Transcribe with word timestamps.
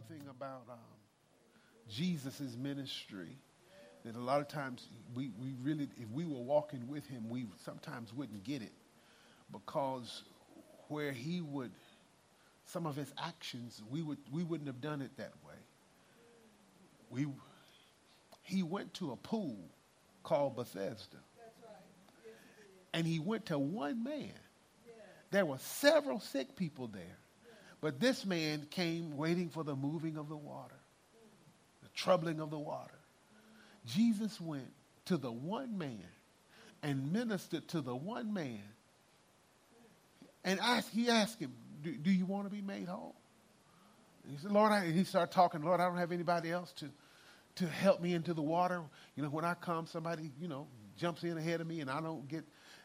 Something 0.00 0.26
about 0.28 0.62
um, 0.70 0.78
Jesus' 1.88 2.56
ministry 2.58 3.36
that 4.04 4.16
a 4.16 4.20
lot 4.20 4.40
of 4.40 4.48
times 4.48 4.88
we, 5.14 5.30
we 5.40 5.54
really, 5.62 5.88
if 5.98 6.08
we 6.10 6.24
were 6.24 6.40
walking 6.40 6.86
with 6.88 7.06
him, 7.06 7.28
we 7.28 7.46
sometimes 7.64 8.14
wouldn't 8.14 8.44
get 8.44 8.62
it 8.62 8.72
because 9.52 10.22
where 10.88 11.12
he 11.12 11.40
would, 11.40 11.72
some 12.66 12.86
of 12.86 12.96
his 12.96 13.12
actions, 13.18 13.82
we, 13.90 14.00
would, 14.00 14.18
we 14.32 14.42
wouldn't 14.42 14.68
have 14.68 14.80
done 14.80 15.02
it 15.02 15.10
that 15.18 15.32
way. 15.46 15.54
We, 17.10 17.26
he 18.42 18.62
went 18.62 18.94
to 18.94 19.12
a 19.12 19.16
pool 19.16 19.58
called 20.22 20.56
Bethesda. 20.56 21.18
And 22.92 23.06
he 23.06 23.18
went 23.18 23.46
to 23.46 23.58
one 23.58 24.02
man. 24.02 24.32
There 25.30 25.44
were 25.44 25.58
several 25.58 26.20
sick 26.20 26.56
people 26.56 26.88
there. 26.88 27.18
But 27.80 28.00
this 28.00 28.26
man 28.26 28.66
came 28.70 29.16
waiting 29.16 29.48
for 29.48 29.64
the 29.64 29.74
moving 29.74 30.16
of 30.16 30.28
the 30.28 30.36
water, 30.36 30.76
the 31.82 31.88
troubling 31.94 32.40
of 32.40 32.50
the 32.50 32.58
water. 32.58 32.98
Jesus 33.86 34.40
went 34.40 34.70
to 35.06 35.16
the 35.16 35.32
one 35.32 35.78
man 35.78 36.04
and 36.82 37.12
ministered 37.12 37.68
to 37.68 37.80
the 37.80 37.94
one 37.94 38.32
man. 38.32 38.62
And 40.44 40.58
asked, 40.60 40.90
he 40.90 41.08
asked 41.08 41.38
him, 41.38 41.52
do, 41.82 41.92
do 41.92 42.10
you 42.10 42.26
want 42.26 42.48
to 42.48 42.50
be 42.54 42.62
made 42.62 42.88
whole? 42.88 43.14
And 44.24 44.32
he 44.32 44.38
said, 44.38 44.52
Lord, 44.52 44.72
I, 44.72 44.90
he 44.90 45.04
started 45.04 45.32
talking, 45.32 45.62
Lord, 45.62 45.80
I 45.80 45.88
don't 45.88 45.98
have 45.98 46.12
anybody 46.12 46.50
else 46.50 46.72
to, 46.74 46.86
to 47.56 47.66
help 47.66 48.00
me 48.00 48.14
into 48.14 48.34
the 48.34 48.42
water. 48.42 48.82
You 49.16 49.22
know, 49.22 49.28
when 49.28 49.44
I 49.44 49.54
come, 49.54 49.86
somebody, 49.86 50.30
you 50.40 50.48
know, 50.48 50.66
jumps 50.96 51.24
in 51.24 51.36
ahead 51.36 51.60
of 51.60 51.66
me 51.66 51.80
and 51.80 51.90
I 51.90 52.00
don't 52.00 52.26
get, 52.28 52.44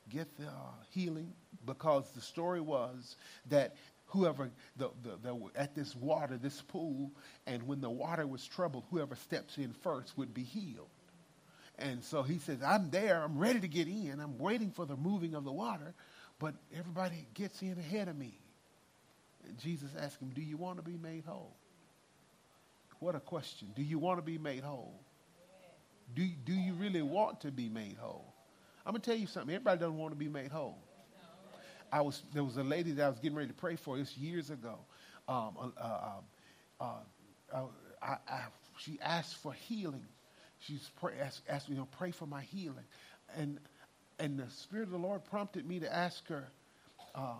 get 0.09 0.27
the 0.37 0.47
uh, 0.47 0.71
healing 0.91 1.33
because 1.65 2.09
the 2.11 2.21
story 2.21 2.61
was 2.61 3.15
that 3.49 3.75
whoever 4.15 4.49
the, 4.77 4.89
the, 5.03 5.17
the, 5.21 5.49
at 5.55 5.75
this 5.75 5.95
water, 5.95 6.37
this 6.37 6.61
pool, 6.61 7.11
and 7.45 7.63
when 7.67 7.81
the 7.81 7.89
water 7.89 8.25
was 8.25 8.45
troubled, 8.45 8.85
whoever 8.89 9.15
steps 9.15 9.57
in 9.57 9.73
first 9.83 10.17
would 10.17 10.33
be 10.33 10.43
healed. 10.43 10.89
And 11.77 12.03
so 12.03 12.23
he 12.23 12.39
says, 12.39 12.59
I'm 12.65 12.89
there, 12.89 13.21
I'm 13.21 13.37
ready 13.37 13.59
to 13.59 13.67
get 13.67 13.87
in, 13.87 14.19
I'm 14.21 14.37
waiting 14.37 14.71
for 14.71 14.85
the 14.85 14.95
moving 14.95 15.35
of 15.35 15.43
the 15.43 15.51
water, 15.51 15.93
but 16.39 16.55
everybody 16.75 17.27
gets 17.33 17.61
in 17.61 17.77
ahead 17.77 18.07
of 18.07 18.17
me. 18.17 18.39
And 19.47 19.57
Jesus 19.59 19.89
asked 19.99 20.21
him, 20.21 20.29
Do 20.29 20.41
you 20.41 20.57
want 20.57 20.77
to 20.77 20.83
be 20.83 20.97
made 20.97 21.25
whole? 21.25 21.55
What 22.99 23.15
a 23.15 23.19
question. 23.19 23.67
Do 23.75 23.83
you 23.83 23.99
want 23.99 24.19
to 24.19 24.23
be 24.23 24.37
made 24.37 24.63
whole? 24.63 24.99
Do, 26.15 26.25
do 26.45 26.53
you 26.53 26.73
really 26.73 27.01
want 27.01 27.41
to 27.41 27.51
be 27.51 27.67
made 27.67 27.97
whole? 27.99 28.33
I'm 28.85 28.93
going 28.93 29.01
to 29.01 29.09
tell 29.09 29.19
you 29.19 29.27
something. 29.27 29.53
Everybody 29.53 29.79
doesn't 29.79 29.97
want 29.97 30.11
to 30.13 30.17
be 30.17 30.29
made 30.29 30.51
whole. 30.51 30.77
I 31.95 32.01
was, 32.01 32.23
there 32.33 32.43
was 32.43 32.57
a 32.57 32.63
lady 32.63 32.91
that 32.91 33.05
I 33.05 33.07
was 33.07 33.19
getting 33.19 33.37
ready 33.37 33.47
to 33.47 33.53
pray 33.53 33.77
for. 33.77 33.97
This 33.97 34.17
years 34.17 34.49
ago. 34.49 34.79
Um, 35.29 35.55
uh, 35.57 35.81
uh, 35.81 36.11
uh, 36.81 36.83
uh 37.53 37.61
I, 38.01 38.17
I, 38.27 38.41
she 38.77 38.99
asked 39.01 39.37
for 39.37 39.53
healing. 39.53 40.05
She's 40.59 40.91
pray, 40.99 41.13
asked, 41.23 41.43
asked 41.47 41.69
me 41.69 41.77
to 41.77 41.87
pray 41.97 42.11
for 42.11 42.25
my 42.25 42.41
healing. 42.41 42.83
And, 43.37 43.59
and 44.19 44.37
the 44.37 44.49
Spirit 44.49 44.83
of 44.83 44.91
the 44.91 44.97
Lord 44.97 45.23
prompted 45.23 45.65
me 45.65 45.79
to 45.79 45.95
ask 45.95 46.27
her, 46.27 46.49
uh, 47.15 47.35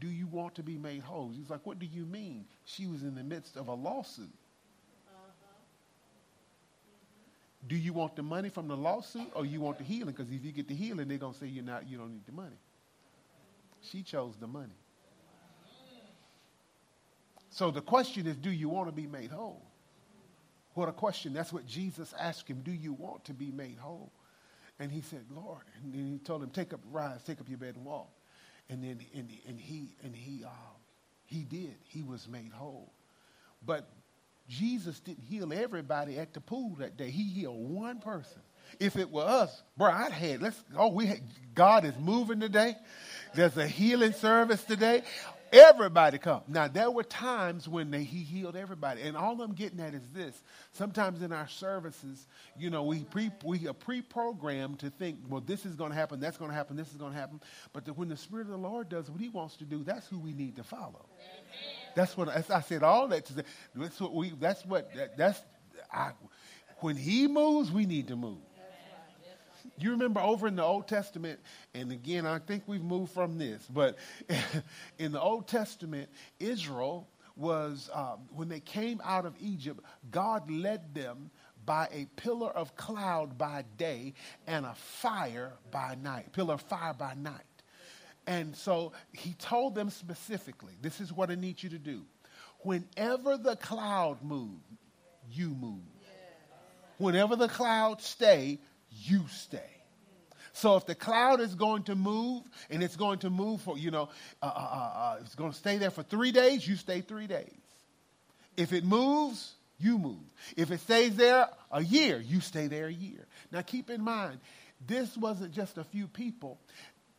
do 0.00 0.08
you 0.08 0.26
want 0.26 0.54
to 0.54 0.62
be 0.62 0.78
made 0.78 1.02
whole? 1.02 1.30
She's 1.36 1.50
like, 1.50 1.66
what 1.66 1.78
do 1.78 1.84
you 1.84 2.06
mean? 2.06 2.46
She 2.64 2.86
was 2.86 3.02
in 3.02 3.14
the 3.14 3.22
midst 3.22 3.58
of 3.58 3.68
a 3.68 3.74
lawsuit. 3.74 4.32
Do 7.66 7.76
you 7.76 7.92
want 7.92 8.16
the 8.16 8.22
money 8.22 8.48
from 8.48 8.68
the 8.68 8.76
lawsuit 8.76 9.30
or 9.34 9.44
you 9.44 9.60
want 9.60 9.76
the 9.76 9.84
healing? 9.84 10.14
Because 10.16 10.32
if 10.32 10.42
you 10.42 10.52
get 10.52 10.66
the 10.66 10.74
healing, 10.74 11.08
they're 11.08 11.18
going 11.18 11.34
to 11.34 11.38
say 11.38 11.46
you're 11.46 11.62
not, 11.62 11.86
you 11.86 11.98
don't 11.98 12.12
need 12.12 12.24
the 12.24 12.32
money. 12.32 12.56
She 13.80 14.02
chose 14.02 14.36
the 14.38 14.46
money. 14.46 14.78
So 17.50 17.70
the 17.70 17.80
question 17.80 18.26
is, 18.26 18.36
do 18.36 18.50
you 18.50 18.68
want 18.68 18.88
to 18.88 18.92
be 18.92 19.06
made 19.06 19.30
whole? 19.30 19.62
What 20.74 20.88
a 20.88 20.92
question. 20.92 21.32
That's 21.32 21.52
what 21.52 21.66
Jesus 21.66 22.14
asked 22.18 22.46
him. 22.46 22.60
Do 22.62 22.70
you 22.70 22.92
want 22.92 23.24
to 23.24 23.34
be 23.34 23.50
made 23.50 23.78
whole? 23.78 24.12
And 24.78 24.92
he 24.92 25.00
said, 25.00 25.24
Lord. 25.30 25.62
And 25.82 25.92
then 25.92 26.06
he 26.12 26.18
told 26.18 26.42
him, 26.42 26.50
take 26.50 26.72
up, 26.72 26.80
rise, 26.92 27.22
take 27.24 27.40
up 27.40 27.48
your 27.48 27.58
bed 27.58 27.74
and 27.74 27.84
walk. 27.84 28.10
And 28.70 28.84
then 28.84 29.00
and, 29.14 29.28
and 29.48 29.58
he 29.58 29.94
and 30.04 30.14
he 30.14 30.44
uh, 30.44 30.50
he 31.24 31.42
did. 31.42 31.74
He 31.84 32.02
was 32.02 32.28
made 32.28 32.52
whole. 32.52 32.92
But 33.64 33.88
Jesus 34.48 35.00
didn't 35.00 35.24
heal 35.24 35.52
everybody 35.52 36.18
at 36.18 36.32
the 36.32 36.40
pool 36.40 36.76
that 36.78 36.96
day. 36.96 37.10
He 37.10 37.24
healed 37.24 37.58
one 37.58 37.98
person. 37.98 38.40
If 38.78 38.96
it 38.96 39.10
were 39.10 39.24
us, 39.24 39.62
bro, 39.76 39.90
I'd 39.90 40.12
had, 40.12 40.42
let's, 40.42 40.62
oh, 40.76 40.88
we 40.88 41.06
had, 41.06 41.20
God 41.54 41.84
is 41.84 41.94
moving 41.98 42.40
today. 42.40 42.76
There's 43.34 43.56
a 43.56 43.66
healing 43.66 44.12
service 44.12 44.62
today. 44.64 45.02
Everybody 45.50 46.18
come. 46.18 46.42
Now, 46.46 46.68
there 46.68 46.90
were 46.90 47.02
times 47.02 47.66
when 47.66 47.90
they, 47.90 48.02
he 48.02 48.22
healed 48.22 48.54
everybody. 48.54 49.02
And 49.02 49.16
all 49.16 49.40
I'm 49.40 49.54
getting 49.54 49.80
at 49.80 49.94
is 49.94 50.06
this. 50.12 50.42
Sometimes 50.72 51.22
in 51.22 51.32
our 51.32 51.48
services, 51.48 52.26
you 52.58 52.68
know, 52.68 52.82
we, 52.82 53.04
pre, 53.04 53.30
we 53.42 53.66
are 53.66 53.72
pre-programmed 53.72 54.80
to 54.80 54.90
think, 54.90 55.20
well, 55.28 55.40
this 55.40 55.64
is 55.64 55.74
going 55.74 55.90
to 55.90 55.96
happen, 55.96 56.20
that's 56.20 56.36
going 56.36 56.50
to 56.50 56.54
happen, 56.54 56.76
this 56.76 56.90
is 56.90 56.96
going 56.96 57.12
to 57.12 57.18
happen. 57.18 57.40
But 57.72 57.86
the, 57.86 57.94
when 57.94 58.10
the 58.10 58.16
Spirit 58.16 58.42
of 58.42 58.52
the 58.52 58.58
Lord 58.58 58.90
does 58.90 59.10
what 59.10 59.20
he 59.20 59.30
wants 59.30 59.56
to 59.56 59.64
do, 59.64 59.82
that's 59.84 60.06
who 60.08 60.18
we 60.18 60.34
need 60.34 60.56
to 60.56 60.64
follow. 60.64 61.06
That's 61.94 62.16
what 62.16 62.28
I 62.28 62.60
said. 62.60 62.82
All 62.82 63.08
that 63.08 63.24
to 63.26 63.32
say. 63.32 63.42
That's 63.74 64.00
what 64.00 64.14
we. 64.14 64.30
That's 64.38 64.64
what. 64.64 64.94
That, 64.94 65.16
that's. 65.16 65.40
I, 65.92 66.10
when 66.80 66.96
he 66.96 67.26
moves, 67.26 67.72
we 67.72 67.86
need 67.86 68.08
to 68.08 68.16
move. 68.16 68.38
You 69.80 69.92
remember 69.92 70.20
over 70.20 70.48
in 70.48 70.56
the 70.56 70.64
Old 70.64 70.88
Testament, 70.88 71.38
and 71.74 71.92
again, 71.92 72.26
I 72.26 72.38
think 72.38 72.64
we've 72.66 72.82
moved 72.82 73.12
from 73.12 73.38
this, 73.38 73.66
but 73.72 73.96
in 74.98 75.12
the 75.12 75.20
Old 75.20 75.46
Testament, 75.46 76.08
Israel 76.40 77.08
was, 77.36 77.88
um, 77.94 78.18
when 78.34 78.48
they 78.48 78.60
came 78.60 79.00
out 79.04 79.24
of 79.24 79.34
Egypt, 79.40 79.80
God 80.10 80.50
led 80.50 80.94
them 80.94 81.30
by 81.64 81.88
a 81.92 82.06
pillar 82.16 82.50
of 82.50 82.76
cloud 82.76 83.38
by 83.38 83.64
day 83.76 84.14
and 84.46 84.66
a 84.66 84.74
fire 84.74 85.52
by 85.70 85.96
night, 86.02 86.32
pillar 86.32 86.54
of 86.54 86.62
fire 86.62 86.94
by 86.94 87.14
night. 87.14 87.42
And 88.26 88.56
so 88.56 88.92
he 89.12 89.34
told 89.34 89.74
them 89.74 89.90
specifically, 89.90 90.74
this 90.82 91.00
is 91.00 91.12
what 91.12 91.30
I 91.30 91.34
need 91.34 91.62
you 91.62 91.70
to 91.70 91.78
do. 91.78 92.04
Whenever 92.60 93.36
the 93.36 93.56
cloud 93.56 94.22
moves, 94.22 94.64
you 95.30 95.50
move. 95.50 95.82
Whenever 96.98 97.36
the 97.36 97.48
cloud 97.48 98.02
stay, 98.02 98.58
you 98.90 99.26
stay. 99.28 99.60
So 100.52 100.76
if 100.76 100.86
the 100.86 100.94
cloud 100.94 101.40
is 101.40 101.54
going 101.54 101.84
to 101.84 101.94
move 101.94 102.42
and 102.68 102.82
it's 102.82 102.96
going 102.96 103.20
to 103.20 103.30
move 103.30 103.60
for, 103.60 103.78
you 103.78 103.90
know, 103.90 104.08
uh, 104.42 104.46
uh, 104.46 104.48
uh, 104.48 104.98
uh 104.98 105.16
it's 105.20 105.34
going 105.34 105.52
to 105.52 105.56
stay 105.56 105.78
there 105.78 105.90
for 105.90 106.02
three 106.02 106.32
days, 106.32 106.66
you 106.66 106.74
stay 106.76 107.00
three 107.00 107.26
days. 107.26 107.52
If 108.56 108.72
it 108.72 108.84
moves, 108.84 109.54
you 109.78 109.98
move. 109.98 110.24
If 110.56 110.72
it 110.72 110.80
stays 110.80 111.14
there 111.14 111.48
a 111.70 111.82
year, 111.82 112.18
you 112.18 112.40
stay 112.40 112.66
there 112.66 112.86
a 112.86 112.92
year. 112.92 113.26
Now 113.52 113.62
keep 113.62 113.88
in 113.88 114.02
mind, 114.02 114.40
this 114.84 115.16
wasn't 115.16 115.52
just 115.52 115.78
a 115.78 115.84
few 115.84 116.08
people 116.08 116.58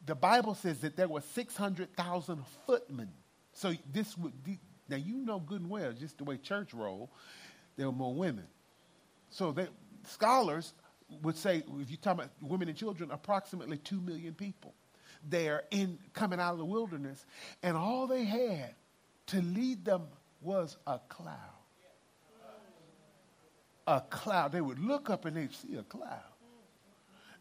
the 0.06 0.16
Bible 0.16 0.56
says 0.56 0.80
that 0.80 0.96
there 0.96 1.08
were 1.08 1.22
600,000 1.22 2.44
footmen. 2.66 3.10
So 3.54 3.74
this 3.92 4.18
would, 4.18 4.34
now 4.90 4.96
you 4.96 5.18
know 5.18 5.40
good 5.40 5.62
and 5.62 5.70
well, 5.70 5.92
just 5.94 6.18
the 6.18 6.24
way 6.24 6.38
church 6.38 6.74
roll, 6.74 7.12
there 7.78 7.86
were 7.88 7.96
more 7.96 8.14
women. 8.14 8.48
So 9.30 9.52
they, 9.52 9.68
scholars 10.08 10.74
would 11.22 11.38
say, 11.38 11.64
if 11.80 11.92
you 11.92 11.98
talk 11.98 12.16
about 12.16 12.30
women 12.42 12.70
and 12.70 12.78
children, 12.78 13.12
approximately 13.12 13.78
2 13.78 14.00
million 14.00 14.34
people 14.34 14.74
there 15.28 15.64
in 15.72 15.98
coming 16.14 16.40
out 16.40 16.54
of 16.54 16.60
the 16.60 16.66
wilderness. 16.66 17.26
And 17.64 17.76
all 17.76 18.08
they 18.08 18.24
had 18.24 18.76
to 19.28 19.42
lead 19.42 19.86
them 19.86 20.04
was 20.42 20.78
a 20.88 21.00
cloud. 21.10 21.36
A 23.88 24.02
cloud. 24.02 24.52
They 24.52 24.62
would 24.62 24.80
look 24.80 25.10
up 25.10 25.26
and 25.26 25.36
they'd 25.36 25.54
see 25.54 25.76
a 25.76 25.84
cloud. 25.84 26.24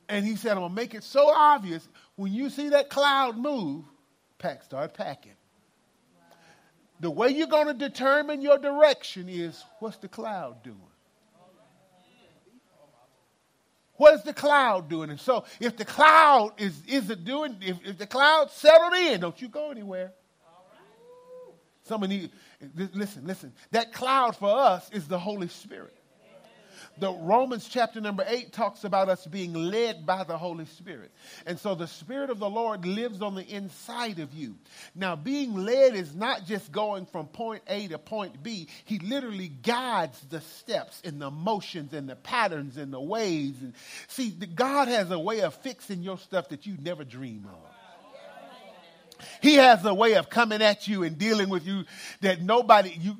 And 0.09 0.25
he 0.25 0.37
said, 0.37 0.53
I'm 0.53 0.59
going 0.59 0.71
to 0.71 0.75
make 0.75 0.95
it 0.95 1.05
so 1.05 1.29
obvious 1.29 1.87
when 2.17 2.33
you 2.33 2.49
see 2.49 2.71
that 2.71 2.89
cloud 2.89 3.37
move, 3.37 3.85
pack, 4.39 4.63
start 4.63 4.95
packing. 4.95 5.33
The 7.01 7.11
way 7.11 7.29
you're 7.29 7.47
going 7.47 7.67
to 7.67 7.75
determine 7.75 8.41
your 8.41 8.59
direction 8.59 9.29
is 9.29 9.63
what's 9.79 9.99
the 9.99 10.09
cloud 10.09 10.63
doing? 10.65 10.79
What 13.99 14.15
is 14.15 14.23
the 14.23 14.33
cloud 14.33 14.89
doing? 14.89 15.11
And 15.11 15.21
so 15.21 15.45
if 15.61 15.77
the 15.77 15.85
cloud 15.85 16.53
is 16.57 16.81
isn't 16.87 17.25
doing, 17.25 17.57
if, 17.61 17.77
if 17.85 17.99
the 17.99 18.07
cloud 18.07 18.51
settled 18.51 18.95
in, 18.95 19.21
don't 19.21 19.41
you 19.43 19.49
go 19.49 19.71
anywhere. 19.71 20.13
Some 21.83 22.03
of 22.03 22.13
you, 22.13 22.29
listen, 22.95 23.27
listen. 23.27 23.53
That 23.73 23.93
cloud 23.93 24.37
for 24.37 24.57
us 24.57 24.91
is 24.91 25.09
the 25.09 25.19
Holy 25.19 25.49
Spirit. 25.49 25.95
The 26.99 27.13
Romans 27.13 27.69
chapter 27.69 28.01
number 28.01 28.25
eight 28.27 28.53
talks 28.53 28.85
about 28.85 29.09
us 29.09 29.27
being 29.27 29.53
led 29.53 30.07
by 30.07 30.25
the 30.25 30.39
Holy 30.39 30.65
Spirit. 30.65 31.13
And 31.47 31.59
so 31.59 31.75
the 31.75 31.87
Spirit 31.87 32.31
of 32.31 32.39
the 32.39 32.51
Lord 32.51 32.85
lives 32.87 33.23
on 33.23 33.35
the 33.35 33.47
inside 33.47 34.19
of 34.19 34.33
you. 34.35 34.57
Now, 34.95 35.15
being 35.15 35.55
led 35.55 35.95
is 35.95 36.15
not 36.15 36.47
just 36.47 36.73
going 36.73 37.07
from 37.07 37.27
point 37.27 37.63
A 37.69 37.89
to 37.89 37.99
point 37.99 38.43
B. 38.43 38.69
He 38.85 38.99
literally 38.99 39.49
guides 39.49 40.19
the 40.31 40.41
steps 40.41 41.01
and 41.05 41.21
the 41.21 41.31
motions 41.31 41.93
and 41.93 42.09
the 42.09 42.17
patterns 42.17 42.77
and 42.77 42.93
the 42.93 43.01
ways. 43.01 43.55
And 43.61 43.75
see, 44.09 44.31
God 44.31 44.89
has 44.89 45.11
a 45.11 45.19
way 45.19 45.41
of 45.41 45.55
fixing 45.55 46.03
your 46.03 46.19
stuff 46.19 46.49
that 46.49 46.67
you 46.67 46.77
never 46.81 47.05
dream 47.05 47.47
of. 47.47 47.78
He 49.41 49.55
has 49.55 49.85
a 49.85 49.95
way 49.95 50.15
of 50.15 50.31
coming 50.31 50.63
at 50.63 50.89
you 50.89 51.03
and 51.03 51.19
dealing 51.19 51.49
with 51.49 51.67
you 51.67 51.85
that 52.21 52.43
nobody, 52.43 52.97
you, 53.01 53.17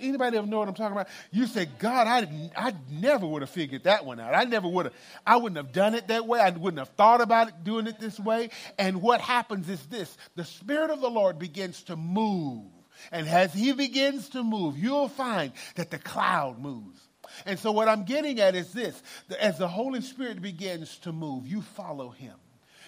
anybody 0.00 0.36
ever 0.36 0.46
know 0.46 0.58
what 0.58 0.68
I'm 0.68 0.74
talking 0.74 0.92
about? 0.92 1.08
You 1.30 1.46
say, 1.46 1.66
God, 1.78 2.06
I, 2.06 2.50
I 2.56 2.74
never 2.90 3.26
would 3.26 3.42
have 3.42 3.50
figured 3.50 3.84
that 3.84 4.04
one 4.04 4.20
out. 4.20 4.34
I 4.34 4.44
never 4.44 4.68
would 4.68 4.86
have, 4.86 4.94
I 5.26 5.36
wouldn't 5.36 5.56
have 5.56 5.72
done 5.72 5.94
it 5.94 6.08
that 6.08 6.26
way. 6.26 6.40
I 6.40 6.50
wouldn't 6.50 6.78
have 6.78 6.90
thought 6.90 7.20
about 7.20 7.48
it 7.48 7.64
doing 7.64 7.86
it 7.86 7.98
this 7.98 8.18
way. 8.18 8.50
And 8.78 9.02
what 9.02 9.20
happens 9.20 9.68
is 9.68 9.84
this 9.86 10.16
the 10.34 10.44
Spirit 10.44 10.90
of 10.90 11.00
the 11.00 11.10
Lord 11.10 11.38
begins 11.38 11.82
to 11.84 11.96
move. 11.96 12.64
And 13.12 13.28
as 13.28 13.52
He 13.52 13.72
begins 13.72 14.30
to 14.30 14.42
move, 14.42 14.78
you'll 14.78 15.08
find 15.08 15.52
that 15.74 15.90
the 15.90 15.98
cloud 15.98 16.58
moves. 16.58 17.00
And 17.44 17.58
so, 17.58 17.72
what 17.72 17.88
I'm 17.88 18.04
getting 18.04 18.40
at 18.40 18.54
is 18.54 18.72
this 18.72 19.02
as 19.40 19.58
the 19.58 19.68
Holy 19.68 20.00
Spirit 20.00 20.40
begins 20.40 20.98
to 20.98 21.12
move, 21.12 21.46
you 21.46 21.62
follow 21.62 22.10
Him. 22.10 22.34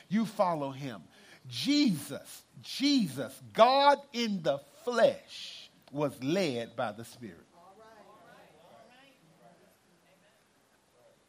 You 0.08 0.24
follow 0.24 0.70
Him. 0.70 1.02
Jesus, 1.48 2.42
Jesus, 2.62 3.32
God 3.52 3.98
in 4.12 4.42
the 4.42 4.58
flesh, 4.84 5.70
was 5.90 6.22
led 6.22 6.76
by 6.76 6.92
the 6.92 7.04
Spirit. 7.04 7.44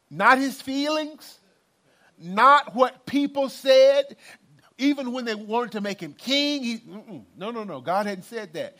Not 0.09 0.39
his 0.39 0.61
feelings, 0.61 1.39
not 2.17 2.75
what 2.75 3.05
people 3.05 3.47
said, 3.49 4.17
even 4.77 5.11
when 5.11 5.25
they 5.25 5.35
wanted 5.35 5.73
to 5.73 5.81
make 5.81 6.01
him 6.01 6.13
king. 6.13 6.63
He, 6.63 6.81
no, 7.37 7.51
no, 7.51 7.63
no. 7.63 7.79
God 7.81 8.07
hadn't 8.07 8.23
said 8.23 8.53
that. 8.53 8.77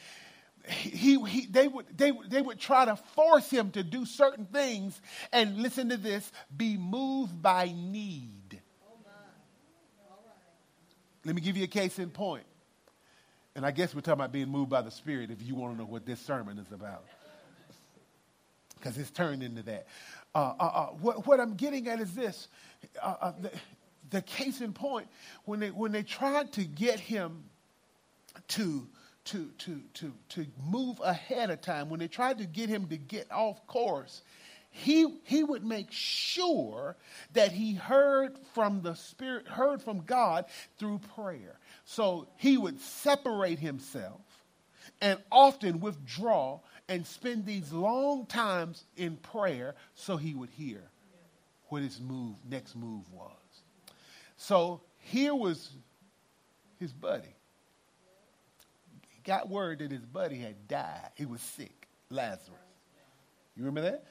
He, 0.67 1.19
he, 1.25 1.45
they, 1.47 1.67
would, 1.67 1.85
they, 1.95 2.11
they 2.27 2.41
would 2.41 2.59
try 2.59 2.85
to 2.85 2.95
force 2.95 3.49
him 3.49 3.71
to 3.71 3.83
do 3.83 4.05
certain 4.05 4.45
things 4.45 4.99
and 5.31 5.57
listen 5.57 5.89
to 5.89 5.97
this 5.97 6.31
be 6.55 6.77
moved 6.77 7.41
by 7.41 7.73
need. 7.75 8.38
Let 11.25 11.35
me 11.35 11.41
give 11.41 11.57
you 11.57 11.63
a 11.63 11.67
case 11.67 11.99
in 11.99 12.09
point. 12.09 12.45
And 13.55 13.65
I 13.65 13.71
guess 13.71 13.93
we're 13.93 14.01
talking 14.01 14.13
about 14.13 14.31
being 14.31 14.49
moved 14.49 14.69
by 14.69 14.81
the 14.81 14.91
Spirit 14.91 15.31
if 15.31 15.41
you 15.41 15.55
want 15.55 15.73
to 15.73 15.79
know 15.79 15.85
what 15.85 16.05
this 16.05 16.19
sermon 16.19 16.57
is 16.57 16.71
about. 16.71 17.05
Because 18.75 18.97
it's 18.97 19.11
turned 19.11 19.43
into 19.43 19.61
that. 19.63 19.87
Uh, 20.33 20.53
uh, 20.57 20.63
uh, 20.63 20.85
what, 21.01 21.27
what, 21.27 21.41
I'm 21.41 21.55
getting 21.55 21.89
at 21.89 21.99
is 21.99 22.13
this 22.13 22.47
uh, 23.01 23.15
uh, 23.19 23.33
the, 23.41 23.51
the, 24.09 24.21
case 24.21 24.61
in 24.61 24.71
point, 24.71 25.09
when 25.43 25.59
they, 25.59 25.69
when 25.69 25.91
they 25.91 26.01
tried 26.01 26.53
to 26.53 26.63
get 26.63 26.97
him 26.97 27.43
to, 28.47 28.87
to, 29.25 29.49
to, 29.57 29.81
to, 29.95 30.13
to 30.29 30.45
move 30.65 31.01
ahead 31.03 31.49
of 31.49 31.59
time, 31.59 31.89
when 31.89 31.99
they 31.99 32.07
tried 32.07 32.37
to 32.37 32.45
get 32.45 32.69
him 32.69 32.87
to 32.87 32.95
get 32.95 33.29
off 33.33 33.67
course, 33.67 34.21
he, 34.71 35.19
he 35.23 35.43
would 35.43 35.65
make 35.65 35.91
sure 35.91 36.95
that 37.33 37.51
he 37.51 37.73
heard 37.73 38.37
from 38.53 38.81
the 38.81 38.95
Spirit, 38.95 39.47
heard 39.47 39.81
from 39.81 40.01
God 40.01 40.45
through 40.77 40.99
prayer. 41.15 41.57
So 41.85 42.27
he 42.37 42.57
would 42.57 42.79
separate 42.79 43.59
himself 43.59 44.21
and 45.01 45.19
often 45.31 45.79
withdraw 45.79 46.59
and 46.87 47.05
spend 47.05 47.45
these 47.45 47.71
long 47.71 48.25
times 48.25 48.83
in 48.95 49.17
prayer 49.17 49.75
so 49.95 50.17
he 50.17 50.33
would 50.33 50.49
hear 50.51 50.83
what 51.69 51.81
his 51.81 51.99
move, 51.99 52.35
next 52.49 52.75
move 52.75 53.11
was. 53.11 53.31
So 54.37 54.81
here 54.99 55.35
was 55.35 55.69
his 56.79 56.91
buddy. 56.93 57.35
He 59.09 59.21
got 59.23 59.49
word 59.49 59.79
that 59.79 59.91
his 59.91 60.05
buddy 60.05 60.37
had 60.37 60.67
died. 60.67 61.09
He 61.15 61.25
was 61.25 61.41
sick, 61.41 61.87
Lazarus. 62.09 62.57
You 63.55 63.65
remember 63.65 63.91
that? 63.91 64.05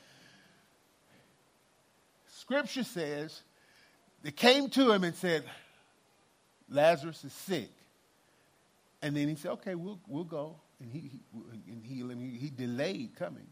Scripture 2.48 2.84
says 2.84 3.42
they 4.22 4.30
came 4.30 4.70
to 4.70 4.90
him 4.90 5.04
and 5.04 5.14
said, 5.14 5.44
Lazarus 6.70 7.22
is 7.22 7.32
sick. 7.34 7.70
And 9.02 9.14
then 9.14 9.28
he 9.28 9.34
said, 9.34 9.50
okay, 9.52 9.74
we'll, 9.74 10.00
we'll 10.08 10.24
go. 10.24 10.56
And 10.80 10.90
he, 10.90 10.98
he, 10.98 11.70
and 11.70 11.84
heal 11.84 12.10
him. 12.10 12.18
He, 12.18 12.38
he 12.38 12.48
delayed 12.48 13.16
coming. 13.16 13.46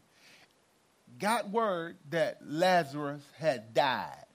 Got 1.19 1.51
word 1.51 1.97
that 2.09 2.39
Lazarus 2.43 3.21
had 3.37 3.75
died. 3.75 4.25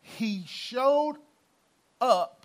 He 0.00 0.42
showed 0.48 1.14
up 2.00 2.44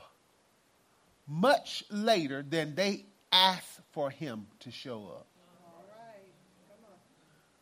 much 1.27 1.83
later 1.89 2.45
than 2.47 2.75
they 2.75 3.05
asked 3.31 3.79
for 3.93 4.11
him 4.11 4.45
to 4.59 4.69
show 4.69 5.07
up. 5.07 5.25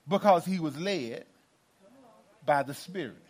Because 0.05 0.43
he 0.43 0.59
was 0.59 0.77
led 0.77 1.25
by 2.47 2.63
the 2.63 2.73
Spirit. 2.73 3.21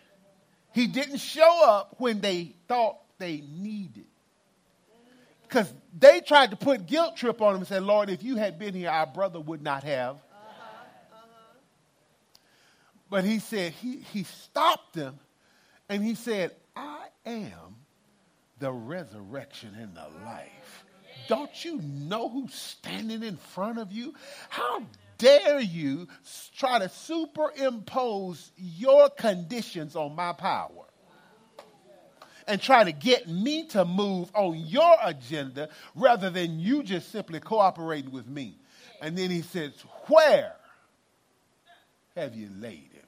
He 0.72 0.88
didn't 0.88 1.18
show 1.18 1.66
up 1.66 1.96
when 1.98 2.22
they 2.22 2.56
thought 2.70 2.98
they 3.18 3.42
needed. 3.42 4.06
Because 5.42 5.74
they 5.98 6.22
tried 6.22 6.52
to 6.52 6.56
put 6.56 6.86
guilt 6.86 7.18
trip 7.18 7.42
on 7.42 7.56
him 7.56 7.62
and 7.62 7.68
said, 7.68 7.84
Lord, 7.84 8.10
if 8.10 8.24
you 8.24 8.36
had 8.36 8.60
been 8.60 8.74
here, 8.74 8.90
our 8.90 9.08
brother 9.08 9.40
would 9.40 9.62
not 9.62 9.84
have. 9.84 10.18
But 13.10 13.24
he 13.24 13.40
said, 13.40 13.72
he, 13.72 13.98
he 14.14 14.24
stopped 14.24 14.94
them 14.94 15.18
and 15.90 16.04
he 16.04 16.16
said, 16.16 16.52
I 16.76 17.08
am 17.26 17.78
the 18.60 18.72
resurrection 18.72 19.74
and 19.80 19.96
the 19.96 20.08
life. 20.26 20.86
Don't 21.30 21.66
you 21.66 21.82
know 21.82 22.28
who's 22.30 22.54
standing 22.54 23.24
in 23.24 23.38
front 23.38 23.80
of 23.80 23.92
you? 23.92 24.14
How 24.50 24.84
dare 25.18 25.60
you 25.60 26.08
try 26.56 26.80
to 26.80 26.90
superimpose 26.90 28.52
your 28.58 29.10
conditions 29.10 29.96
on 29.96 30.16
my 30.16 30.34
power? 30.34 30.88
and 32.48 32.62
try 32.62 32.84
to 32.84 32.92
get 32.94 33.28
me 33.28 33.68
to 33.68 33.84
move 33.84 34.32
on 34.34 34.56
your 34.58 34.96
agenda 35.04 35.70
rather 35.96 36.30
than 36.30 36.60
you 36.60 36.82
just 36.82 37.12
simply 37.12 37.40
cooperating 37.40 38.12
with 38.12 38.26
me. 38.26 38.58
And 39.02 39.18
then 39.18 39.30
he 39.30 39.42
says, 39.42 39.74
Where 40.08 40.56
have 42.16 42.34
you 42.36 42.50
laid 42.58 42.90
him? 42.94 43.04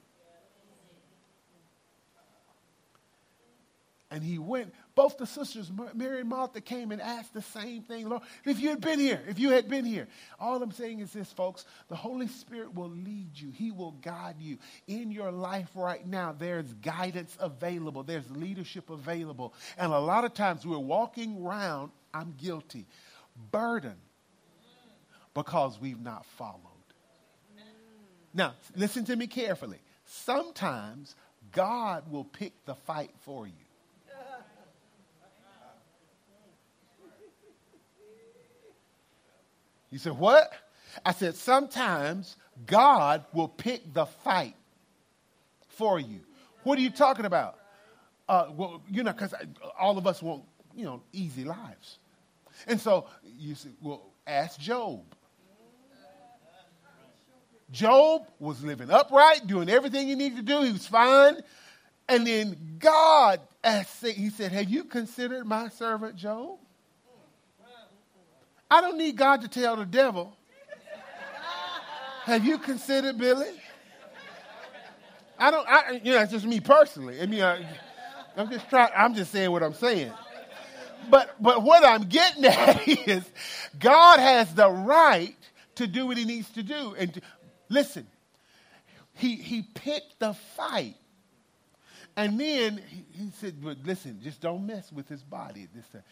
And 4.10 4.22
he 4.22 4.38
went, 4.38 4.74
both 5.00 5.16
the 5.16 5.26
sisters, 5.26 5.72
Mary 5.94 6.20
and 6.20 6.28
Martha, 6.28 6.60
came 6.60 6.92
and 6.92 7.00
asked 7.00 7.32
the 7.32 7.40
same 7.40 7.80
thing. 7.80 8.06
Lord, 8.06 8.20
if 8.44 8.60
you 8.60 8.68
had 8.68 8.82
been 8.82 9.00
here, 9.00 9.22
if 9.26 9.38
you 9.38 9.48
had 9.48 9.66
been 9.66 9.86
here. 9.86 10.06
All 10.38 10.62
I'm 10.62 10.72
saying 10.72 11.00
is 11.00 11.10
this, 11.10 11.32
folks 11.32 11.64
the 11.88 11.96
Holy 11.96 12.26
Spirit 12.26 12.74
will 12.74 12.90
lead 12.90 13.30
you, 13.32 13.50
He 13.50 13.70
will 13.70 13.92
guide 13.92 14.34
you. 14.38 14.58
In 14.88 15.10
your 15.10 15.32
life 15.32 15.70
right 15.74 16.06
now, 16.06 16.36
there's 16.38 16.70
guidance 16.74 17.34
available, 17.40 18.02
there's 18.02 18.30
leadership 18.30 18.90
available. 18.90 19.54
And 19.78 19.90
a 19.90 19.98
lot 19.98 20.26
of 20.26 20.34
times 20.34 20.66
we're 20.66 20.78
walking 20.78 21.42
around, 21.42 21.92
I'm 22.12 22.34
guilty, 22.36 22.84
burdened 23.50 23.96
because 25.32 25.80
we've 25.80 26.02
not 26.02 26.26
followed. 26.36 26.60
Now, 28.34 28.52
listen 28.76 29.06
to 29.06 29.16
me 29.16 29.28
carefully. 29.28 29.78
Sometimes 30.04 31.14
God 31.52 32.12
will 32.12 32.24
pick 32.24 32.52
the 32.66 32.74
fight 32.74 33.12
for 33.20 33.46
you. 33.46 33.54
You 39.90 39.98
said, 39.98 40.18
What? 40.18 40.52
I 41.04 41.12
said, 41.12 41.36
Sometimes 41.36 42.36
God 42.66 43.24
will 43.32 43.48
pick 43.48 43.92
the 43.92 44.06
fight 44.06 44.54
for 45.68 45.98
you. 45.98 46.20
What 46.62 46.78
are 46.78 46.82
you 46.82 46.90
talking 46.90 47.24
about? 47.24 47.58
Uh, 48.28 48.46
well, 48.56 48.82
you 48.88 49.02
know, 49.02 49.12
because 49.12 49.34
all 49.78 49.98
of 49.98 50.06
us 50.06 50.22
want, 50.22 50.44
you 50.74 50.84
know, 50.84 51.02
easy 51.12 51.44
lives. 51.44 51.98
And 52.66 52.80
so 52.80 53.06
you 53.38 53.54
said, 53.54 53.72
Well, 53.80 54.02
ask 54.26 54.58
Job. 54.58 55.02
Job 57.70 58.26
was 58.40 58.64
living 58.64 58.90
upright, 58.90 59.46
doing 59.46 59.68
everything 59.68 60.08
he 60.08 60.16
needed 60.16 60.36
to 60.38 60.42
do. 60.42 60.62
He 60.62 60.72
was 60.72 60.86
fine. 60.86 61.36
And 62.08 62.26
then 62.26 62.76
God 62.80 63.40
asked, 63.62 64.04
he 64.04 64.30
said, 64.30 64.50
Have 64.52 64.68
you 64.68 64.84
considered 64.84 65.46
my 65.46 65.68
servant 65.68 66.16
Job? 66.16 66.58
I 68.70 68.80
don't 68.80 68.98
need 68.98 69.16
God 69.16 69.42
to 69.42 69.48
tell 69.48 69.76
the 69.76 69.84
devil. 69.84 70.36
Have 72.24 72.44
you 72.44 72.58
considered 72.58 73.18
Billy? 73.18 73.50
I 75.38 75.50
don't, 75.50 75.66
I, 75.68 76.00
you 76.04 76.12
know, 76.12 76.20
it's 76.20 76.32
just 76.32 76.44
me 76.44 76.60
personally. 76.60 77.20
I 77.20 77.26
mean, 77.26 77.42
I, 77.42 77.66
I'm 78.36 78.50
just 78.50 78.68
trying, 78.68 78.92
I'm 78.94 79.14
just 79.14 79.32
saying 79.32 79.50
what 79.50 79.62
I'm 79.62 79.74
saying. 79.74 80.12
But, 81.08 81.34
but 81.40 81.62
what 81.62 81.84
I'm 81.84 82.02
getting 82.02 82.44
at 82.44 82.86
is 83.08 83.24
God 83.78 84.20
has 84.20 84.54
the 84.54 84.68
right 84.68 85.34
to 85.76 85.86
do 85.86 86.06
what 86.06 86.18
he 86.18 86.24
needs 86.24 86.50
to 86.50 86.62
do. 86.62 86.94
And 86.96 87.14
to, 87.14 87.20
listen, 87.70 88.06
he, 89.14 89.36
he 89.36 89.62
picked 89.62 90.18
the 90.18 90.34
fight. 90.34 90.96
And 92.20 92.38
then 92.38 92.82
he, 93.16 93.30
said, 93.40 93.62
but 93.62 93.78
listen, 93.82 94.20
just 94.22 94.42
don't 94.42 94.66
mess 94.66 94.92
with 94.92 95.08
his 95.08 95.22
body. 95.22 95.62
at 95.62 95.74
This, 95.74 95.86
uh, 95.94 96.02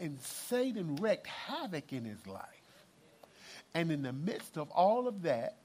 and 0.00 0.20
Satan 0.20 0.94
wreaked 0.94 1.26
havoc 1.26 1.92
in 1.92 2.04
his 2.04 2.24
life. 2.24 2.44
And 3.74 3.90
in 3.90 4.02
the 4.02 4.12
midst 4.12 4.58
of 4.58 4.70
all 4.70 5.08
of 5.08 5.22
that, 5.22 5.56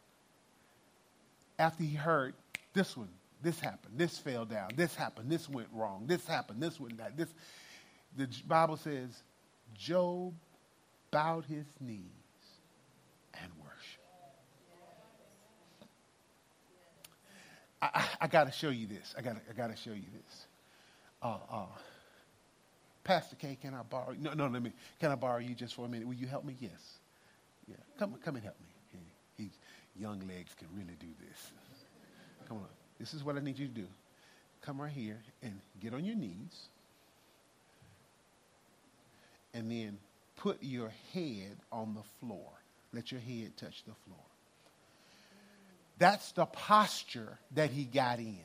after 1.60 1.84
he 1.84 1.94
heard 1.94 2.34
this 2.74 2.98
one, 2.98 3.10
this 3.44 3.60
happened, 3.60 3.94
this 3.96 4.18
fell 4.18 4.44
down, 4.44 4.72
this 4.76 4.96
happened, 4.96 5.30
this 5.32 5.48
went 5.48 5.70
wrong, 5.72 6.06
this 6.08 6.26
happened, 6.26 6.64
this 6.64 6.80
went 6.80 6.98
that, 6.98 7.16
this, 7.16 7.30
the 8.18 8.28
Bible 8.48 8.78
says, 8.78 9.22
Job 9.78 10.34
bowed 11.12 11.46
his 11.46 11.66
knees 11.80 12.02
and 13.36 13.52
worshiped. 13.60 14.02
I, 17.82 18.06
I, 18.22 18.28
got 18.28 18.46
to 18.46 18.52
show 18.52 18.70
you 18.70 18.86
this. 18.88 19.16
I 19.18 19.22
got 19.22 19.38
I 19.50 19.54
got 19.54 19.70
to 19.70 19.76
show 19.76 19.92
you 19.92 20.06
this. 20.14 20.46
Uh, 21.22 21.38
uh, 21.52 21.66
Pastor 23.04 23.36
K, 23.36 23.58
can 23.60 23.74
I 23.74 23.82
borrow? 23.84 24.16
No, 24.20 24.34
no, 24.34 24.48
let 24.48 24.62
me. 24.62 24.72
Can 25.00 25.12
I 25.12 25.16
borrow 25.16 25.40
you 25.40 25.56
just 25.56 25.74
for 25.74 25.86
a 25.86 25.90
minute? 25.90 26.08
Will 26.08 26.14
you 26.14 26.28
help 26.28 26.46
me? 26.46 26.56
Yes. 26.60 27.00
Yeah, 27.68 27.76
come, 27.98 28.16
come 28.24 28.36
and 28.36 28.44
help 28.44 28.60
me. 28.60 29.00
He, 29.38 29.50
young 30.00 30.20
legs 30.28 30.54
can 30.58 30.68
really 30.74 30.96
do 31.00 31.08
this. 31.28 31.52
Come 32.48 32.58
on. 32.58 32.68
This 33.00 33.14
is 33.14 33.24
what 33.24 33.36
I 33.38 33.40
need 33.40 33.58
you 33.58 33.68
to 33.68 33.74
do. 33.74 33.88
Come 34.62 34.82
right 34.82 34.92
here 34.92 35.18
and 35.42 35.60
get 35.80 35.94
on 35.94 36.06
your 36.06 36.16
knees 36.16 36.68
and 39.54 39.72
then 39.72 39.98
put 40.38 40.62
your 40.62 40.92
head 41.14 41.58
on 41.72 41.96
the 41.96 42.04
floor. 42.20 42.50
Let 42.94 43.12
your 43.12 43.22
head 43.22 43.58
touch 43.58 43.84
the 43.86 43.94
floor. 44.06 44.20
That's 46.02 46.32
the 46.32 46.48
posture 46.48 47.38
that 47.52 47.70
he 47.70 47.86
got 47.86 48.18
in. 48.18 48.40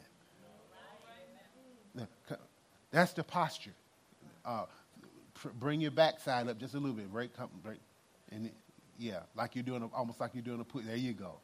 That's 2.91 3.15
the 3.15 3.25
posture. 3.25 3.73
Uh, 4.45 4.67
bring 5.59 5.81
your 5.81 5.91
backside 5.91 6.49
up 6.49 6.59
just 6.59 6.75
a 6.75 6.79
little 6.79 6.95
bit. 6.95 7.11
Break, 7.11 7.31
break, 7.63 7.79
and 8.31 8.51
yeah, 8.99 9.21
like 9.35 9.55
you're 9.55 9.65
doing, 9.65 9.83
a, 9.83 9.87
almost 9.97 10.21
like 10.21 10.33
you're 10.35 10.43
doing 10.43 10.61
a 10.61 10.65
put. 10.65 10.87
There 10.87 10.97
you 10.97 11.15
go. 11.15 11.37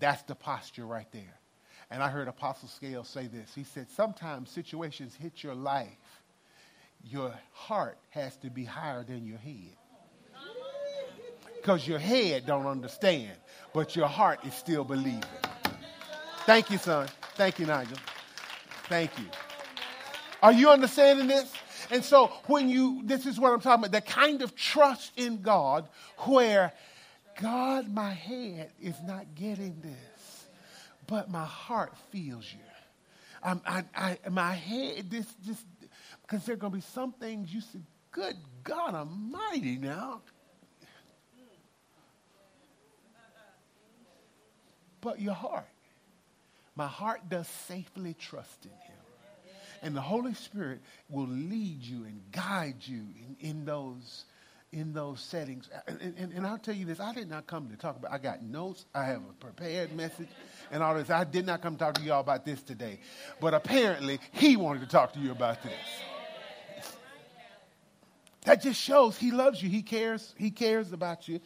That's 0.00 0.22
the 0.22 0.34
posture 0.34 0.84
right 0.84 1.06
there. 1.12 1.38
And 1.92 2.02
I 2.02 2.08
heard 2.08 2.26
Apostle 2.26 2.68
Scale 2.68 3.04
say 3.04 3.28
this. 3.28 3.54
He 3.54 3.62
said, 3.62 3.88
sometimes 3.90 4.50
situations 4.50 5.14
hit 5.14 5.44
your 5.44 5.54
life 5.54 6.24
your 7.10 7.34
heart 7.52 7.98
has 8.10 8.36
to 8.38 8.50
be 8.50 8.64
higher 8.64 9.04
than 9.04 9.26
your 9.26 9.38
head. 9.38 9.76
Because 11.64 11.88
your 11.88 11.98
head 11.98 12.44
don't 12.44 12.66
understand, 12.66 13.32
but 13.72 13.96
your 13.96 14.06
heart 14.06 14.44
is 14.44 14.52
still 14.52 14.84
believing. 14.84 15.24
Thank 16.44 16.70
you, 16.70 16.76
son. 16.76 17.08
Thank 17.36 17.58
you, 17.58 17.64
Nigel. 17.64 17.96
Thank 18.90 19.18
you. 19.18 19.24
Are 20.42 20.52
you 20.52 20.68
understanding 20.68 21.26
this? 21.26 21.50
And 21.90 22.04
so 22.04 22.26
when 22.48 22.68
you, 22.68 23.00
this 23.06 23.24
is 23.24 23.40
what 23.40 23.54
I'm 23.54 23.62
talking 23.62 23.86
about, 23.86 23.92
the 23.92 24.02
kind 24.02 24.42
of 24.42 24.54
trust 24.54 25.12
in 25.16 25.40
God 25.40 25.88
where 26.18 26.74
God, 27.40 27.88
my 27.88 28.12
head 28.12 28.70
is 28.78 28.96
not 29.02 29.34
getting 29.34 29.80
this, 29.80 30.44
but 31.06 31.30
my 31.30 31.46
heart 31.46 31.94
feels 32.10 32.44
you. 32.52 32.58
I'm, 33.42 33.62
I, 33.66 33.84
I, 33.96 34.18
my 34.28 34.52
head, 34.52 35.10
this, 35.10 35.32
this, 35.46 35.64
because 36.26 36.44
there 36.44 36.56
are 36.56 36.58
going 36.58 36.72
to 36.72 36.76
be 36.76 36.84
some 36.92 37.12
things 37.12 37.54
you 37.54 37.62
say, 37.62 37.78
good 38.12 38.36
God 38.62 38.94
Almighty 38.94 39.78
now. 39.78 40.20
But 45.04 45.20
your 45.20 45.34
heart. 45.34 45.68
My 46.74 46.88
heart 46.88 47.28
does 47.28 47.46
safely 47.46 48.14
trust 48.14 48.64
in 48.64 48.70
him. 48.70 48.98
And 49.82 49.94
the 49.94 50.00
Holy 50.00 50.32
Spirit 50.32 50.80
will 51.10 51.28
lead 51.28 51.82
you 51.82 52.04
and 52.04 52.22
guide 52.32 52.76
you 52.80 53.02
in, 53.18 53.36
in 53.40 53.64
those 53.66 54.24
in 54.72 54.92
those 54.92 55.20
settings. 55.20 55.70
Uh, 55.72 55.78
and, 55.86 56.14
and, 56.18 56.32
and, 56.32 56.44
I'll 56.44 56.58
tell 56.58 56.74
you 56.74 56.84
this, 56.84 56.98
I 56.98 57.14
did 57.14 57.30
not 57.30 57.46
come 57.46 57.68
to 57.68 57.76
talk 57.76 57.96
about, 57.96 58.10
I 58.10 58.18
got 58.18 58.42
notes, 58.42 58.86
I 58.92 59.04
have 59.04 59.20
a 59.20 59.32
prepared 59.38 59.94
message 59.94 60.26
and 60.72 60.82
all 60.82 60.96
this. 60.96 61.10
I 61.10 61.22
did 61.22 61.46
not 61.46 61.62
come 61.62 61.74
to 61.74 61.78
talk 61.78 61.94
to 61.94 62.02
y'all 62.02 62.18
about 62.18 62.44
this 62.44 62.60
today. 62.60 62.98
But 63.40 63.54
apparently, 63.54 64.18
he 64.32 64.56
wanted 64.56 64.80
to 64.80 64.88
talk 64.88 65.12
to 65.12 65.20
you 65.20 65.30
about 65.30 65.62
this. 65.62 65.72
That 68.44 68.62
just 68.62 68.80
shows 68.80 69.16
he 69.18 69.30
loves 69.30 69.62
you. 69.62 69.68
He 69.68 69.82
cares. 69.82 70.34
He 70.38 70.50
cares 70.50 70.92
about 70.92 71.28
you. 71.28 71.40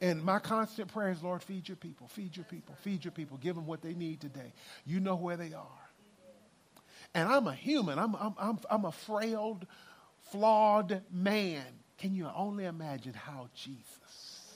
And 0.00 0.22
my 0.22 0.38
constant 0.38 0.92
prayer 0.92 1.10
is, 1.10 1.22
Lord, 1.22 1.42
feed 1.42 1.68
your 1.68 1.76
people, 1.76 2.08
feed 2.08 2.36
your 2.36 2.44
people, 2.44 2.74
feed 2.82 3.04
your 3.04 3.12
people. 3.12 3.36
Give 3.36 3.54
them 3.54 3.66
what 3.66 3.82
they 3.82 3.94
need 3.94 4.20
today. 4.20 4.52
You 4.84 5.00
know 5.00 5.16
where 5.16 5.36
they 5.36 5.52
are. 5.52 5.90
And 7.14 7.28
I'm 7.28 7.46
a 7.46 7.54
human. 7.54 7.98
I'm, 7.98 8.14
I'm, 8.16 8.34
I'm, 8.38 8.58
I'm 8.70 8.84
a 8.84 8.92
frail, 8.92 9.60
flawed 10.30 11.02
man. 11.12 11.64
Can 11.98 12.14
you 12.14 12.28
only 12.34 12.64
imagine 12.64 13.14
how 13.14 13.48
Jesus 13.54 14.54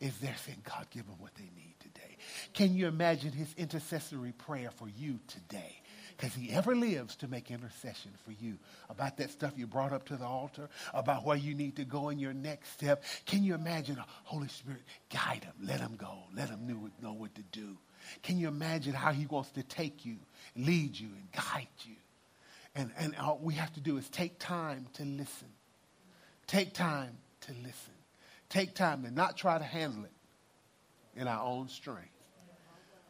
is 0.00 0.16
there 0.18 0.34
saying, 0.44 0.62
God, 0.64 0.86
give 0.90 1.06
them 1.06 1.16
what 1.18 1.34
they 1.34 1.50
need 1.54 1.76
today? 1.80 2.16
Can 2.54 2.74
you 2.74 2.88
imagine 2.88 3.32
his 3.32 3.54
intercessory 3.56 4.32
prayer 4.32 4.70
for 4.70 4.88
you 4.88 5.20
today? 5.28 5.81
Because 6.16 6.34
he 6.34 6.50
ever 6.50 6.74
lives 6.74 7.16
to 7.16 7.28
make 7.28 7.50
intercession 7.50 8.12
for 8.24 8.32
you 8.32 8.58
about 8.88 9.16
that 9.16 9.30
stuff 9.30 9.52
you 9.56 9.66
brought 9.66 9.92
up 9.92 10.04
to 10.06 10.16
the 10.16 10.24
altar, 10.24 10.68
about 10.94 11.24
where 11.24 11.36
you 11.36 11.54
need 11.54 11.76
to 11.76 11.84
go 11.84 12.08
in 12.08 12.18
your 12.18 12.32
next 12.32 12.72
step. 12.72 13.04
Can 13.26 13.42
you 13.42 13.54
imagine 13.54 13.98
a 13.98 14.06
Holy 14.24 14.48
Spirit 14.48 14.82
guide 15.12 15.44
him, 15.44 15.54
let 15.62 15.80
him 15.80 15.96
go, 15.96 16.24
let 16.34 16.48
him 16.48 16.66
know, 16.66 16.90
know 17.00 17.12
what 17.12 17.34
to 17.34 17.42
do? 17.52 17.76
Can 18.22 18.38
you 18.38 18.48
imagine 18.48 18.94
how 18.94 19.12
he 19.12 19.26
wants 19.26 19.50
to 19.52 19.62
take 19.62 20.04
you, 20.04 20.16
lead 20.56 20.98
you, 20.98 21.08
and 21.08 21.32
guide 21.32 21.68
you? 21.84 21.96
And, 22.74 22.90
and 22.98 23.14
all 23.16 23.38
we 23.42 23.54
have 23.54 23.72
to 23.74 23.80
do 23.80 23.96
is 23.96 24.08
take 24.08 24.38
time 24.38 24.86
to 24.94 25.04
listen. 25.04 25.48
Take 26.46 26.72
time 26.72 27.16
to 27.42 27.52
listen. 27.52 27.94
Take 28.48 28.74
time 28.74 29.04
to 29.04 29.10
not 29.10 29.36
try 29.36 29.58
to 29.58 29.64
handle 29.64 30.04
it 30.04 30.10
in 31.16 31.28
our 31.28 31.44
own 31.44 31.68
strength, 31.68 32.08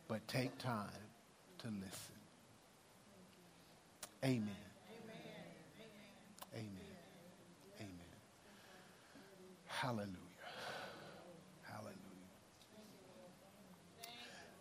but 0.09 0.26
take 0.28 0.56
time 0.59 0.88
to 1.59 1.68
listen. 1.68 2.12
Amen. 4.25 4.49
Amen. 6.55 6.69
Amen. 7.81 7.91
Hallelujah. 9.67 10.07
Hallelujah. 11.62 11.97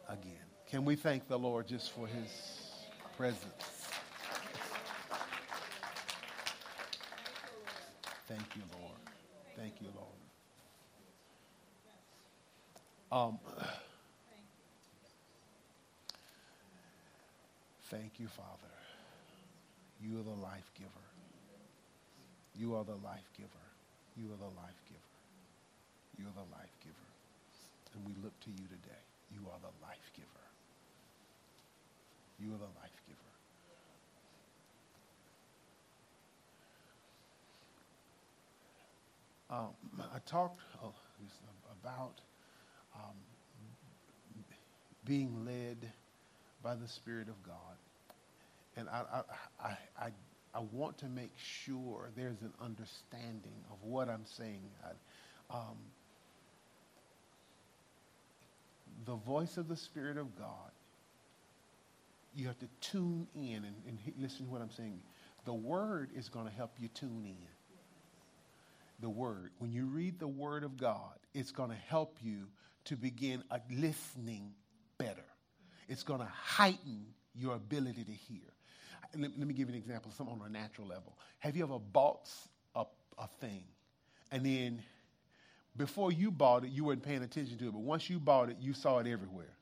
Again, 0.10 0.46
can 0.68 0.84
we 0.84 0.96
thank 0.96 1.28
the 1.28 1.38
Lord 1.38 1.68
just 1.68 1.92
for 1.92 2.08
his 2.08 2.32
presence? 3.18 3.88
Thank 8.28 8.56
you, 8.56 8.64
Lord. 8.80 8.98
Thank 9.56 9.76
you, 9.80 9.90
Lord. 9.94 10.08
Um, 13.12 13.38
thank 17.92 18.20
you, 18.20 18.28
Father. 18.28 18.72
You 20.02 20.20
are 20.20 20.24
the 20.24 20.42
life 20.42 20.72
giver. 20.74 21.06
You 22.56 22.76
are 22.76 22.84
the 22.84 22.98
life 23.06 23.30
giver. 23.38 23.66
You 24.18 24.26
are 24.34 24.38
the 24.38 24.54
life 24.58 24.82
giver. 24.90 25.00
You 26.18 26.26
are 26.26 26.34
the 26.34 26.50
life 26.52 26.76
giver. 26.82 26.96
And 27.94 28.06
we 28.06 28.14
look 28.24 28.38
to 28.42 28.50
you 28.50 28.68
today. 28.68 29.04
You 29.32 29.42
are 29.48 29.60
the 29.62 29.74
life 29.86 30.12
giver. 30.16 30.28
You 32.40 32.56
are 32.56 32.58
the 32.58 32.74
life 32.82 32.98
giver. 33.08 33.20
Um, 39.52 39.70
I 40.16 40.20
talked 40.26 40.62
oh, 40.84 40.94
about 41.82 42.22
um, 42.96 43.16
being 45.06 45.46
led 45.46 45.92
by 46.64 46.76
the 46.76 46.88
Spirit 46.88 47.28
of 47.28 47.44
God 47.44 47.78
and 48.82 48.90
I, 48.90 49.22
I, 49.64 49.78
I, 50.00 50.08
I, 50.56 50.60
want 50.72 50.98
to 51.00 51.06
make 51.06 51.32
sure 51.38 52.10
there's 52.16 52.42
an 52.42 52.52
understanding 52.60 53.64
of 53.72 53.78
what 53.84 54.10
I'm 54.10 54.26
saying. 54.26 54.72
Um, 55.52 55.78
the 59.06 59.16
voice 59.16 59.58
of 59.58 59.68
the 59.68 59.78
Spirit 59.78 60.18
of 60.18 60.36
God, 60.36 60.72
you 62.36 62.48
have 62.48 62.58
to 62.60 62.68
tune 62.82 63.28
in 63.36 63.64
and, 63.66 63.76
and 63.88 64.00
listen 64.18 64.48
to 64.48 64.52
what 64.52 64.62
I'm 64.62 64.72
saying. 64.72 65.02
The 65.46 65.54
Word 65.54 66.10
is 66.16 66.28
going 66.28 66.48
to 66.48 66.52
help 66.52 66.72
you 66.80 66.88
tune 66.88 67.26
in. 67.26 67.48
The 69.00 69.10
Word. 69.10 69.52
When 69.60 69.72
you 69.72 69.86
read 69.86 70.20
the 70.20 70.28
Word 70.28 70.64
of 70.64 70.76
God, 70.78 71.20
it's 71.36 71.52
going 71.52 71.70
to 71.70 71.76
help 71.88 72.18
you 72.22 72.48
to 72.86 72.96
begin 72.96 73.44
listening 73.70 74.54
better. 74.98 75.26
It's 75.88 76.04
going 76.04 76.22
to 76.22 76.30
heighten 76.32 77.06
your 77.36 77.56
ability 77.56 78.04
to 78.06 78.12
hear. 78.12 78.42
Let, 79.18 79.38
me 79.38 79.54
give 79.54 79.70
you 79.70 79.76
an 79.76 79.82
example, 79.82 80.12
something 80.12 80.40
on 80.40 80.48
a 80.48 80.50
natural 80.50 80.88
level. 80.88 81.18
Have 81.40 81.58
you 81.58 81.64
ever 81.64 81.80
bought 81.80 82.30
a, 82.76 82.86
a 83.18 83.28
thing 83.40 83.64
and 84.32 84.46
then 84.46 84.82
before 85.78 86.12
you 86.12 86.32
bought 86.32 86.64
it, 86.66 86.72
you 86.72 86.84
weren't 86.84 87.04
paying 87.04 87.24
attention 87.24 87.58
to 87.58 87.68
it, 87.68 87.72
but 87.72 87.82
once 87.82 88.10
you 88.10 88.20
bought 88.20 88.50
it, 88.50 88.58
you 88.60 88.74
saw 88.74 89.00
it 89.00 89.08
everywhere? 89.08 89.54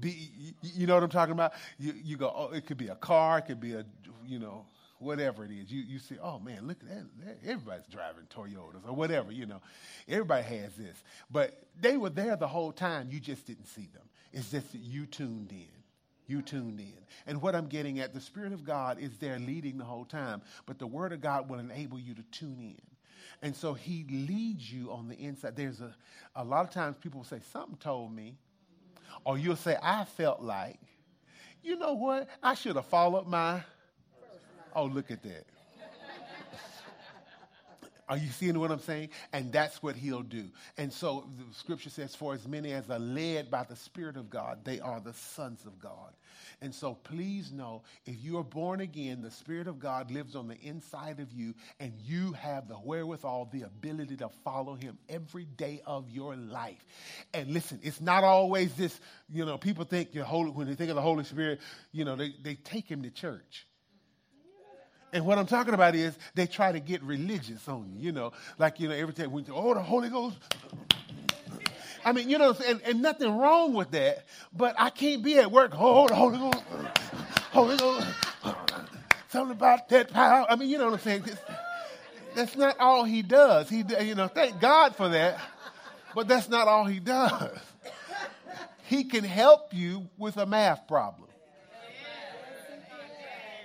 Be, 0.00 0.30
you 0.62 0.86
know 0.86 0.94
what 0.94 1.02
I'm 1.02 1.08
talking 1.08 1.32
about? 1.32 1.54
You, 1.78 1.94
you 2.04 2.16
go, 2.16 2.32
oh, 2.34 2.54
it 2.54 2.66
could 2.66 2.76
be 2.76 2.88
a 2.88 2.94
car, 2.94 3.38
it 3.38 3.46
could 3.46 3.60
be 3.60 3.72
a, 3.72 3.84
you 4.26 4.38
know, 4.38 4.66
whatever 4.98 5.44
it 5.44 5.50
is. 5.50 5.70
You, 5.70 5.82
you 5.82 5.98
see, 5.98 6.16
oh 6.22 6.38
man, 6.38 6.66
look 6.66 6.78
at 6.82 6.88
that. 6.88 7.38
Everybody's 7.44 7.86
driving 7.86 8.24
Toyotas 8.34 8.86
or 8.86 8.94
whatever, 8.94 9.32
you 9.32 9.46
know. 9.46 9.60
Everybody 10.06 10.42
has 10.42 10.74
this. 10.74 11.02
But 11.30 11.62
they 11.80 11.96
were 11.96 12.10
there 12.10 12.36
the 12.36 12.48
whole 12.48 12.72
time. 12.72 13.08
You 13.10 13.20
just 13.20 13.46
didn't 13.46 13.66
see 13.66 13.88
them. 13.92 14.02
It's 14.32 14.50
just 14.50 14.72
that 14.72 14.80
you 14.80 15.06
tuned 15.06 15.52
in. 15.52 15.77
You 16.28 16.42
tuned 16.42 16.78
in. 16.78 16.94
And 17.26 17.42
what 17.42 17.56
I'm 17.56 17.66
getting 17.66 17.98
at, 17.98 18.14
the 18.14 18.20
Spirit 18.20 18.52
of 18.52 18.64
God 18.64 19.00
is 19.00 19.18
there 19.18 19.38
leading 19.40 19.78
the 19.78 19.84
whole 19.84 20.04
time, 20.04 20.42
but 20.66 20.78
the 20.78 20.86
Word 20.86 21.12
of 21.12 21.20
God 21.20 21.50
will 21.50 21.58
enable 21.58 21.98
you 21.98 22.14
to 22.14 22.22
tune 22.30 22.58
in. 22.60 22.80
And 23.42 23.56
so 23.56 23.74
He 23.74 24.04
leads 24.08 24.70
you 24.72 24.92
on 24.92 25.08
the 25.08 25.16
inside. 25.16 25.56
There's 25.56 25.80
a, 25.80 25.92
a 26.36 26.44
lot 26.44 26.64
of 26.64 26.70
times 26.70 26.96
people 27.00 27.18
will 27.20 27.24
say, 27.24 27.40
something 27.52 27.78
told 27.78 28.14
me 28.14 28.36
or 29.24 29.38
you'll 29.38 29.56
say, 29.56 29.76
I 29.82 30.04
felt 30.04 30.42
like, 30.42 30.78
you 31.62 31.76
know 31.76 31.94
what? 31.94 32.28
I 32.42 32.54
should 32.54 32.76
have 32.76 32.86
followed 32.86 33.26
my. 33.26 33.62
Oh, 34.74 34.84
look 34.84 35.10
at 35.10 35.22
that. 35.22 35.44
Are 38.08 38.16
you 38.16 38.30
seeing 38.30 38.58
what 38.58 38.70
I'm 38.70 38.80
saying? 38.80 39.10
And 39.32 39.52
that's 39.52 39.82
what 39.82 39.94
he'll 39.94 40.22
do. 40.22 40.46
And 40.78 40.92
so 40.92 41.28
the 41.36 41.54
scripture 41.54 41.90
says, 41.90 42.14
For 42.14 42.34
as 42.34 42.48
many 42.48 42.72
as 42.72 42.88
are 42.88 42.98
led 42.98 43.50
by 43.50 43.64
the 43.64 43.76
Spirit 43.76 44.16
of 44.16 44.30
God, 44.30 44.64
they 44.64 44.80
are 44.80 45.00
the 45.00 45.12
sons 45.12 45.66
of 45.66 45.78
God. 45.78 46.12
And 46.60 46.74
so 46.74 46.94
please 46.94 47.52
know 47.52 47.82
if 48.06 48.16
you 48.22 48.38
are 48.38 48.44
born 48.44 48.80
again, 48.80 49.22
the 49.22 49.30
Spirit 49.30 49.68
of 49.68 49.78
God 49.78 50.10
lives 50.10 50.34
on 50.34 50.48
the 50.48 50.58
inside 50.60 51.20
of 51.20 51.32
you, 51.32 51.54
and 51.78 51.92
you 52.04 52.32
have 52.32 52.66
the 52.66 52.74
wherewithal, 52.74 53.50
the 53.52 53.62
ability 53.62 54.16
to 54.16 54.28
follow 54.42 54.74
Him 54.74 54.98
every 55.08 55.44
day 55.44 55.82
of 55.86 56.10
your 56.10 56.34
life. 56.34 56.84
And 57.32 57.50
listen, 57.50 57.78
it's 57.82 58.00
not 58.00 58.24
always 58.24 58.74
this, 58.74 58.98
you 59.28 59.44
know, 59.44 59.58
people 59.58 59.84
think 59.84 60.14
you're 60.14 60.24
holy, 60.24 60.50
when 60.50 60.66
they 60.66 60.74
think 60.74 60.90
of 60.90 60.96
the 60.96 61.02
Holy 61.02 61.24
Spirit, 61.24 61.60
you 61.92 62.04
know, 62.04 62.16
they, 62.16 62.34
they 62.42 62.54
take 62.56 62.90
Him 62.90 63.02
to 63.02 63.10
church. 63.10 63.67
And 65.12 65.24
what 65.24 65.38
I'm 65.38 65.46
talking 65.46 65.74
about 65.74 65.94
is 65.94 66.16
they 66.34 66.46
try 66.46 66.72
to 66.72 66.80
get 66.80 67.02
religious 67.02 67.66
on 67.68 67.90
you, 67.94 68.06
you 68.06 68.12
know, 68.12 68.32
like, 68.58 68.78
you 68.78 68.88
know, 68.88 68.94
every 68.94 69.14
time 69.14 69.32
we 69.32 69.42
say, 69.42 69.52
oh, 69.54 69.74
the 69.74 69.82
Holy 69.82 70.10
Ghost. 70.10 70.36
I 72.04 72.12
mean, 72.12 72.28
you 72.28 72.38
know, 72.38 72.54
and, 72.66 72.80
and 72.82 73.02
nothing 73.02 73.36
wrong 73.36 73.74
with 73.74 73.90
that, 73.92 74.24
but 74.52 74.74
I 74.78 74.90
can't 74.90 75.22
be 75.22 75.38
at 75.38 75.50
work, 75.50 75.72
oh, 75.74 76.08
the 76.08 76.14
Holy 76.14 76.38
Ghost, 76.38 76.64
Holy 77.50 77.76
Ghost, 77.76 78.06
something 79.28 79.56
about 79.56 79.88
that 79.88 80.12
power. 80.12 80.46
I 80.48 80.56
mean, 80.56 80.68
you 80.68 80.78
know 80.78 80.86
what 80.86 80.94
I'm 80.94 81.00
saying? 81.00 81.24
that's 82.34 82.56
not 82.56 82.78
all 82.78 83.04
he 83.04 83.22
does. 83.22 83.68
He, 83.68 83.84
you 84.00 84.14
know, 84.14 84.28
thank 84.28 84.60
God 84.60 84.94
for 84.94 85.08
that, 85.08 85.40
but 86.14 86.28
that's 86.28 86.48
not 86.48 86.68
all 86.68 86.84
he 86.84 87.00
does. 87.00 87.58
He 88.84 89.04
can 89.04 89.24
help 89.24 89.74
you 89.74 90.08
with 90.16 90.36
a 90.36 90.46
math 90.46 90.86
problem. 90.86 91.27